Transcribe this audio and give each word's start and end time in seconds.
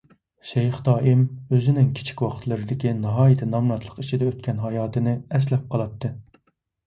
شەيخ 0.51 0.77
دائىم 0.85 1.19
ئۆزىنىڭ 1.57 1.91
كىچىك 1.99 2.23
ۋاقىتلىرىدىكى 2.25 2.93
ناھايىتى 3.01 3.49
نامراتلىق 3.51 4.01
ئىچىدە 4.05 4.29
ئۆتكەن 4.31 4.63
ھاياتىنى 4.65 5.15
ئەسلەپ 5.39 5.69
قالاتتى. 5.75 6.11